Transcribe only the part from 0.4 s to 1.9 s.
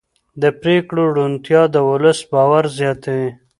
د پرېکړو روڼتیا د